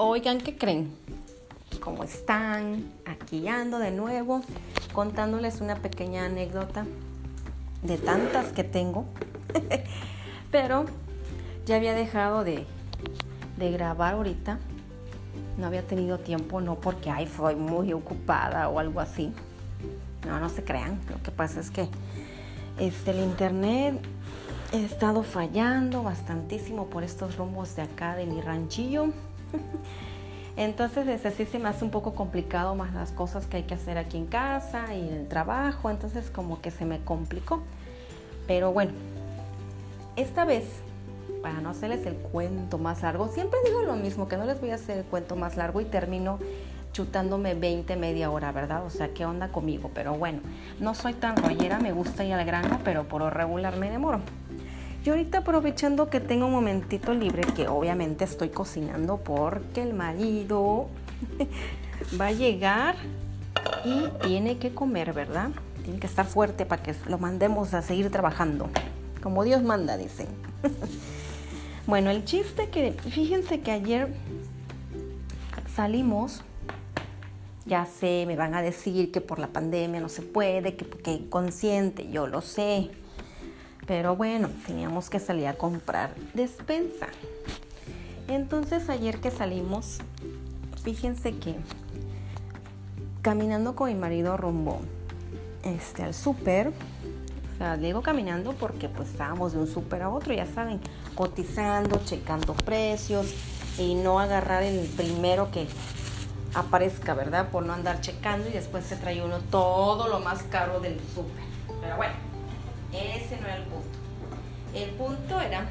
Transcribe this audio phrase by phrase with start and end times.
[0.00, 0.94] Oigan, ¿qué creen?
[1.80, 2.84] ¿Cómo están?
[3.04, 4.42] Aquí ando de nuevo
[4.92, 6.86] contándoles una pequeña anécdota
[7.82, 9.06] de tantas que tengo.
[10.52, 10.84] Pero
[11.66, 12.64] ya había dejado de,
[13.56, 14.60] de, grabar ahorita.
[15.56, 19.32] No había tenido tiempo, no porque ay, fui muy ocupada o algo así.
[20.24, 21.00] No, no se crean.
[21.10, 21.88] Lo que pasa es que
[22.78, 24.00] este, el internet
[24.70, 29.12] he estado fallando bastantísimo por estos rumbos de acá de mi ranchillo.
[30.56, 33.74] Entonces desde así se me hace un poco complicado más las cosas que hay que
[33.74, 37.62] hacer aquí en casa y el trabajo, entonces como que se me complicó.
[38.48, 38.90] Pero bueno,
[40.16, 40.64] esta vez,
[41.42, 44.70] para no hacerles el cuento más largo, siempre digo lo mismo, que no les voy
[44.70, 46.40] a hacer el cuento más largo y termino
[46.92, 48.84] chutándome 20, media hora, ¿verdad?
[48.84, 49.92] O sea, ¿qué onda conmigo?
[49.94, 50.40] Pero bueno,
[50.80, 54.20] no soy tan rollera, me gusta ir al grano, pero por regular me demoro.
[55.04, 60.88] Y ahorita aprovechando que tengo un momentito libre, que obviamente estoy cocinando porque el marido
[62.20, 62.96] va a llegar
[63.84, 65.50] y tiene que comer, ¿verdad?
[65.84, 68.68] Tiene que estar fuerte para que lo mandemos a seguir trabajando,
[69.22, 70.26] como Dios manda, dicen.
[71.86, 74.12] bueno, el chiste que, fíjense que ayer
[75.74, 76.42] salimos,
[77.66, 81.12] ya sé, me van a decir que por la pandemia no se puede, que porque
[81.12, 82.90] inconsciente, yo lo sé
[83.88, 87.06] pero bueno, teníamos que salir a comprar despensa.
[88.28, 89.98] Entonces ayer que salimos,
[90.84, 91.56] fíjense que
[93.22, 94.82] caminando con mi marido rumbo
[95.64, 100.34] este, al súper, o sea, digo caminando porque pues estábamos de un súper a otro,
[100.34, 100.80] ya saben,
[101.14, 103.34] cotizando, checando precios
[103.78, 105.66] y no agarrar el primero que
[106.54, 107.48] aparezca, ¿verdad?
[107.48, 111.44] Por no andar checando y después se trae uno todo lo más caro del súper.
[111.80, 112.27] Pero bueno,
[112.92, 113.98] ese no era el punto.
[114.74, 115.68] El punto era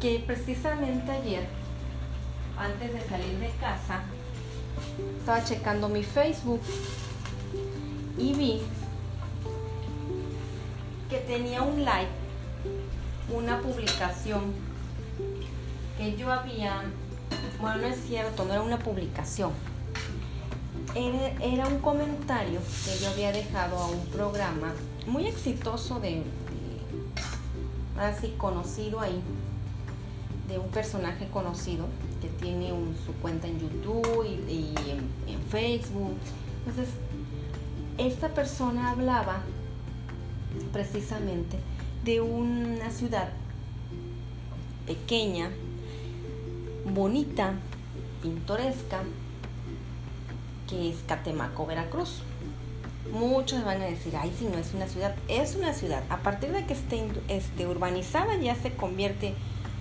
[0.00, 1.46] que precisamente ayer,
[2.58, 4.02] antes de salir de casa,
[5.18, 6.60] estaba checando mi Facebook
[8.18, 8.62] y vi
[11.08, 12.10] que tenía un like,
[13.34, 14.52] una publicación
[15.96, 16.82] que yo había,
[17.60, 19.52] bueno, no es cierto, no era una publicación,
[21.40, 24.72] era, un comentario que yo había dejado a un programa
[25.06, 26.22] muy exitoso de,
[27.98, 29.20] así conocido ahí,
[30.48, 31.86] de un personaje conocido
[32.20, 32.70] que tiene
[33.04, 34.74] su cuenta en YouTube y,
[35.30, 36.16] en, Facebook.
[36.66, 36.94] Entonces,
[37.98, 39.42] esta persona hablaba
[40.72, 41.58] precisamente
[42.04, 43.28] de una ciudad
[44.86, 45.50] pequeña,
[46.92, 47.54] bonita,
[48.22, 49.02] pintoresca,
[50.68, 52.22] que es Catemaco, Veracruz.
[53.12, 56.02] Muchos van a decir, ay, si no es una ciudad, es una ciudad.
[56.08, 59.34] A partir de que esté este, urbanizada ya se convierte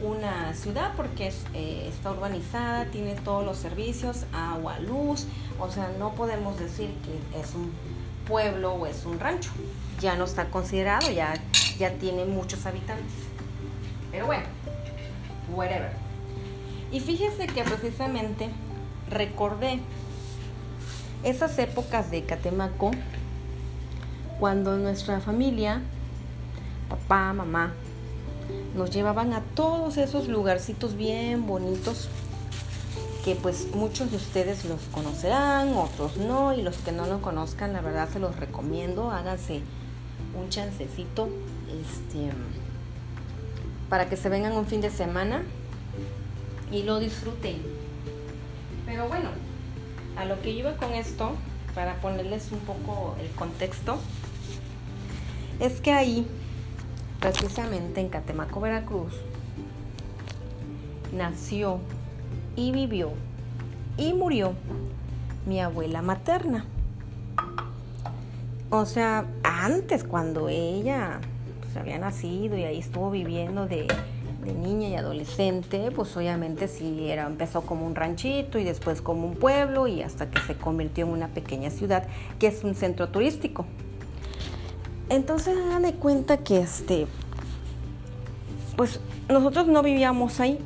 [0.00, 5.26] una ciudad porque eh, está urbanizada, tiene todos los servicios, agua, luz,
[5.58, 7.72] o sea, no podemos decir que es un
[8.26, 9.50] pueblo o es un rancho.
[10.00, 11.34] Ya no está considerado, ya,
[11.78, 13.14] ya tiene muchos habitantes.
[14.10, 14.44] Pero bueno,
[15.54, 15.92] whatever.
[16.92, 18.50] Y fíjese que precisamente
[19.10, 19.80] recordé
[21.22, 22.90] esas épocas de Catemaco,
[24.38, 25.80] cuando nuestra familia,
[26.88, 27.72] papá, mamá,
[28.76, 32.08] nos llevaban a todos esos lugarcitos bien bonitos
[33.24, 37.72] que pues muchos de ustedes los conocerán, otros no, y los que no lo conozcan,
[37.72, 39.62] la verdad se los recomiendo, háganse
[40.40, 41.28] un chancecito
[41.66, 42.30] este,
[43.88, 45.42] para que se vengan un fin de semana
[46.70, 47.56] y lo disfruten.
[48.86, 49.30] Pero bueno,
[50.16, 51.32] a lo que iba con esto,
[51.74, 53.98] para ponerles un poco el contexto,
[55.60, 56.26] es que ahí,
[57.20, 59.12] precisamente en Catemaco, Veracruz,
[61.12, 61.80] nació
[62.56, 63.12] y vivió
[63.96, 64.54] y murió
[65.46, 66.64] mi abuela materna.
[68.70, 71.20] O sea, antes cuando ella
[71.60, 73.86] pues, había nacido y ahí estuvo viviendo de
[74.52, 79.34] niña y adolescente, pues obviamente sí era, empezó como un ranchito y después como un
[79.34, 82.06] pueblo y hasta que se convirtió en una pequeña ciudad
[82.38, 83.66] que es un centro turístico.
[85.08, 87.06] Entonces hagan de cuenta que este,
[88.76, 90.58] pues nosotros no vivíamos ahí,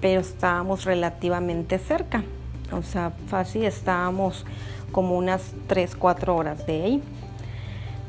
[0.00, 2.24] pero estábamos relativamente cerca.
[2.72, 4.46] O sea, fácil estábamos
[4.92, 7.02] como unas 3, 4 horas de ahí.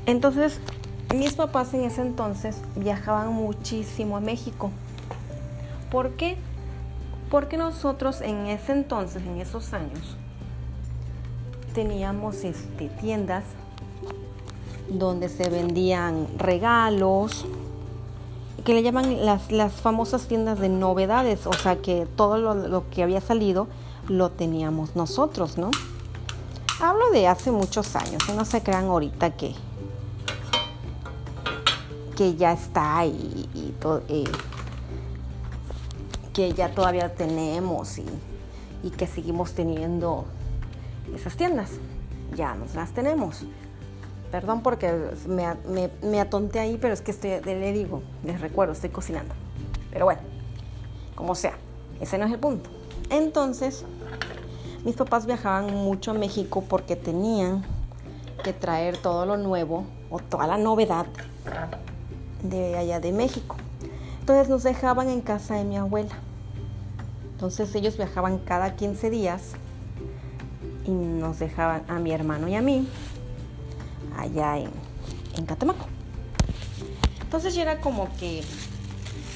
[0.05, 0.59] Entonces
[1.13, 4.71] mis papás en ese entonces viajaban muchísimo a México.
[5.91, 6.37] ¿Por qué?
[7.29, 10.17] Porque nosotros en ese entonces, en esos años,
[11.73, 13.43] teníamos este, tiendas
[14.89, 17.45] donde se vendían regalos,
[18.65, 23.03] que le llaman las, famosas tiendas de novedades, o sea que todo lo, lo que
[23.03, 23.67] había salido
[24.07, 25.71] lo teníamos nosotros, ¿no?
[26.81, 29.55] Hablo de hace muchos años, no se crean ahorita que,
[32.21, 33.73] que ya está y,
[36.33, 38.05] que ya todavía tenemos y,
[38.83, 40.25] y, que seguimos teniendo
[41.15, 41.71] esas tiendas.
[42.35, 43.43] Ya nos las tenemos.
[44.31, 44.93] Perdón porque
[45.27, 49.33] me, me, me atonté ahí, pero es que estoy, le digo, les recuerdo, estoy cocinando.
[49.89, 50.21] Pero bueno,
[51.15, 51.57] como sea,
[51.99, 52.69] ese no es el punto.
[53.09, 53.83] Entonces,
[54.85, 57.65] mis papás viajaban mucho a México porque tenían
[58.43, 61.07] que traer todo lo nuevo o toda la novedad
[62.43, 63.55] de allá de México.
[64.19, 66.15] Entonces nos dejaban en casa de mi abuela.
[67.33, 69.53] Entonces ellos viajaban cada 15 días
[70.85, 72.87] y nos dejaban a mi hermano y a mí
[74.17, 74.71] allá en,
[75.37, 75.87] en Catemaco.
[77.21, 78.43] Entonces ya era como que,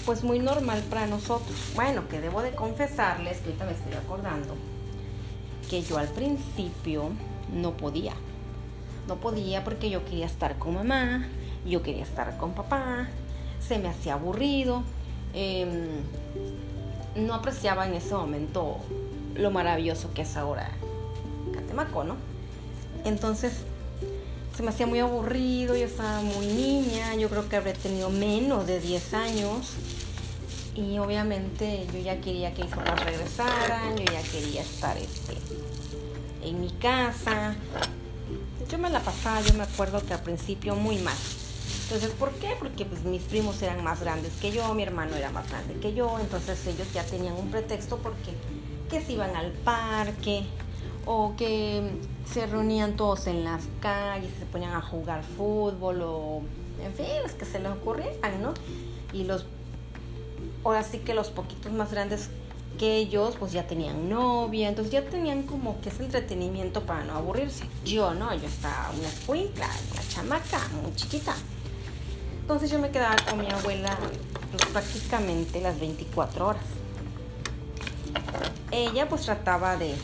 [0.05, 1.55] pues muy normal para nosotros.
[1.75, 4.55] Bueno, que debo de confesarles, que ahorita me estoy acordando,
[5.69, 7.09] que yo al principio
[7.53, 8.13] no podía.
[9.07, 11.27] No podía porque yo quería estar con mamá,
[11.65, 13.07] yo quería estar con papá,
[13.59, 14.83] se me hacía aburrido,
[15.33, 15.87] em,
[17.15, 18.77] no apreciaba en ese momento
[19.35, 20.69] lo maravilloso que es ahora
[21.53, 22.15] Catemaco, ¿no?
[23.03, 23.53] Entonces
[24.55, 28.65] se me hacía muy aburrido, yo estaba muy niña, yo creo que habría tenido menos
[28.65, 29.73] de 10 años
[30.75, 35.35] y obviamente yo ya quería que mis papás regresaran, yo ya quería estar este,
[36.43, 37.55] en mi casa.
[38.69, 41.15] Yo me la pasaba, yo me acuerdo que al principio muy mal.
[41.85, 42.55] Entonces, ¿por qué?
[42.59, 45.93] Porque pues, mis primos eran más grandes que yo, mi hermano era más grande que
[45.93, 48.31] yo, entonces ellos ya tenían un pretexto porque
[48.89, 50.45] que se iban al parque,
[51.05, 51.91] o que
[52.31, 56.41] se reunían todos en las calles, se ponían a jugar fútbol o
[56.83, 58.53] en fin, es que se les ocurrían, ¿no?
[59.13, 59.45] Y los,
[60.63, 62.29] ahora sí que los poquitos más grandes
[62.79, 67.13] que ellos pues ya tenían novia, entonces ya tenían como que ese entretenimiento para no
[67.13, 67.65] aburrirse.
[67.85, 71.35] Yo no, yo estaba una escuincla, una chamaca, muy chiquita.
[72.45, 73.97] Entonces yo me quedaba con mi abuela
[74.71, 76.63] prácticamente las 24 horas.
[78.69, 79.95] Ella pues trataba de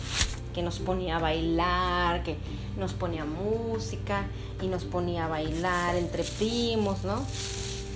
[0.51, 2.37] que nos ponía a bailar, que
[2.79, 4.23] nos ponía música
[4.59, 7.23] y nos ponía a bailar entre primos, ¿no?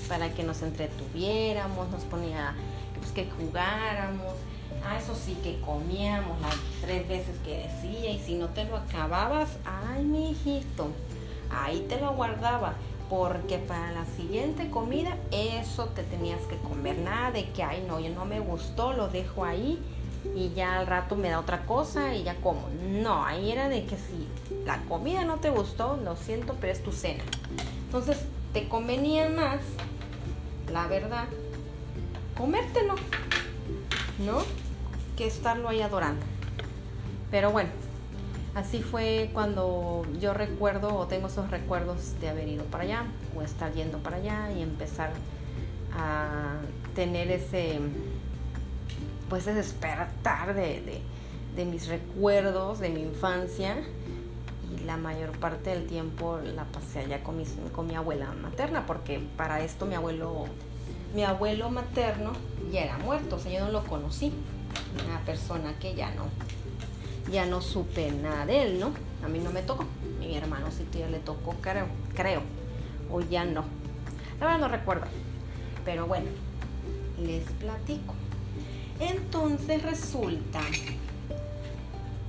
[0.07, 2.53] Para que nos entretuviéramos, nos ponía
[2.99, 4.35] pues, que jugáramos.
[4.87, 8.77] Ah, eso sí, que comíamos las tres veces que decía y si no te lo
[8.77, 10.89] acababas, ay, mi hijito,
[11.49, 12.75] ahí te lo guardaba
[13.09, 16.97] porque para la siguiente comida eso te tenías que comer.
[16.97, 19.79] Nada de que, ay, no, yo no me gustó, lo dejo ahí
[20.35, 22.67] y ya al rato me da otra cosa y ya como.
[22.89, 24.27] No, ahí era de que si
[24.65, 27.23] la comida no te gustó, lo siento, pero es tu cena.
[27.85, 28.17] Entonces
[28.53, 29.59] te convenía más,
[30.71, 31.27] la verdad,
[32.37, 32.95] comértelo,
[34.25, 34.39] ¿no?
[35.15, 36.25] Que estarlo ahí adorando.
[37.29, 37.69] Pero bueno,
[38.55, 43.03] así fue cuando yo recuerdo o tengo esos recuerdos de haber ido para allá
[43.35, 45.11] o estar yendo para allá y empezar
[45.93, 46.55] a
[46.95, 47.79] tener ese
[49.29, 51.01] pues es despertar de,
[51.65, 53.77] mis recuerdos de mi infancia.
[54.73, 59.19] Y la mayor parte del tiempo la pasé allá con, con mi abuela materna porque
[59.37, 60.45] para esto mi abuelo
[61.13, 62.33] mi abuelo materno
[62.71, 64.33] ya era muerto, o sea, yo no lo conocí,
[65.07, 66.25] una persona que ya no
[67.31, 68.91] ya no supe nada de él, ¿no?
[69.23, 69.85] A mí no me tocó,
[70.19, 72.41] mi hermano sí ya le tocó, creo, creo,
[73.11, 73.63] o ya no.
[74.39, 75.07] La verdad no recuerdo,
[75.83, 76.27] pero bueno,
[77.19, 78.13] les platico.
[78.99, 80.61] Entonces resulta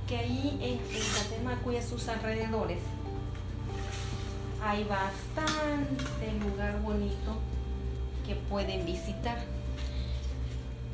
[0.07, 0.79] que ahí en,
[1.13, 2.79] Catemaco y sus alrededores
[4.63, 7.37] hay bastante lugar bonito
[8.25, 9.37] que pueden visitar.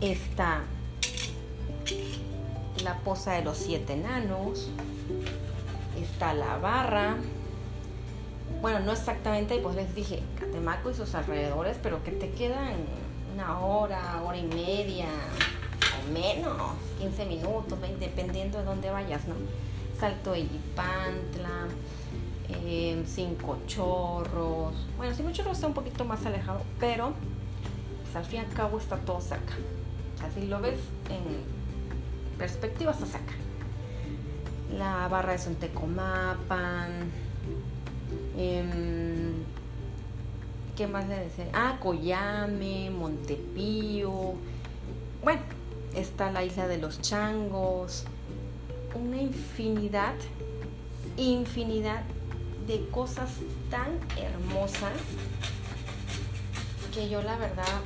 [0.01, 0.61] Está
[2.83, 4.69] la Poza de los Siete Enanos,
[6.01, 7.17] está la Barra,
[8.63, 12.75] bueno, no exactamente, pues les dije Catemaco y sus alrededores, pero que te quedan
[13.33, 15.07] una hora, hora y media,
[16.13, 19.35] menos, 15 minutos, 20, dependiendo de dónde vayas, ¿no?
[19.99, 21.67] Salto de Yipantla,
[22.49, 24.73] eh, Cinco Chorros.
[24.95, 27.13] Bueno, Cinco Chorros está un poquito más alejado, pero
[28.03, 29.55] pues, al fin y al cabo está todo cerca.
[30.25, 31.62] Así lo ves en
[32.37, 33.33] perspectiva, está cerca.
[34.77, 36.91] La barra de Sontecomapan.
[38.37, 39.33] Em,
[40.75, 41.45] ¿Qué más le decía?
[41.53, 44.33] Ah, Coyame, Montepío.
[45.23, 45.41] Bueno,
[45.95, 48.05] está la isla de los changos,
[48.95, 50.15] una infinidad,
[51.17, 52.01] infinidad
[52.67, 53.29] de cosas
[53.69, 54.93] tan hermosas
[56.93, 57.81] que yo la verdad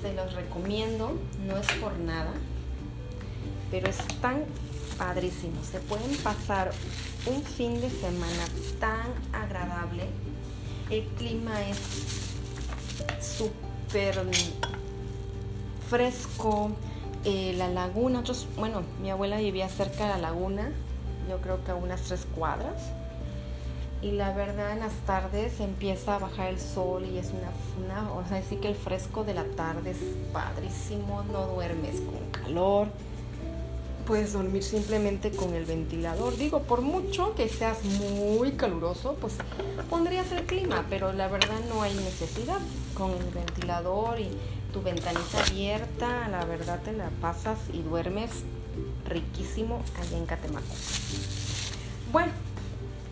[0.00, 2.32] se los recomiendo, no es por nada,
[3.70, 4.44] pero es tan
[4.98, 5.62] padrísimo.
[5.62, 6.72] Se pueden pasar
[7.26, 8.46] un fin de semana
[8.80, 10.04] tan agradable.
[10.90, 11.78] El clima es
[13.20, 14.22] súper
[15.88, 16.70] fresco.
[17.24, 18.22] Eh, la laguna,
[18.56, 20.70] bueno, mi abuela vivía cerca de la laguna,
[21.28, 22.92] yo creo que a unas tres cuadras.
[24.00, 28.12] Y la verdad en las tardes empieza a bajar el sol y es una, una
[28.12, 29.98] o sea, sí que el fresco de la tarde es
[30.32, 32.88] padrísimo, no duermes con calor
[34.06, 36.36] puedes dormir simplemente con el ventilador.
[36.36, 39.34] Digo, por mucho que seas muy caluroso, pues
[39.90, 42.60] pondrías el clima, pero la verdad no hay necesidad.
[42.94, 44.30] Con el ventilador y
[44.72, 48.30] tu ventanita abierta, la verdad te la pasas y duermes
[49.06, 50.64] riquísimo allá en Catemaco.
[52.12, 52.32] Bueno,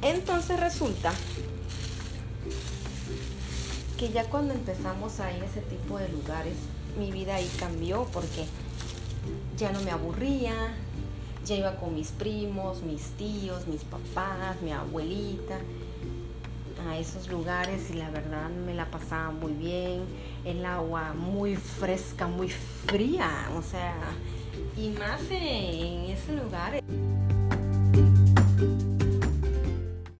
[0.00, 1.12] entonces resulta
[3.98, 6.54] que ya cuando empezamos a ir a ese tipo de lugares,
[6.98, 8.46] mi vida ahí cambió porque
[9.56, 10.74] ya no me aburría,
[11.44, 15.60] ya iba con mis primos, mis tíos, mis papás, mi abuelita
[16.88, 20.04] a esos lugares y la verdad me la pasaba muy bien,
[20.44, 23.96] el agua muy fresca, muy fría, o sea,
[24.76, 26.80] y más en ese lugar.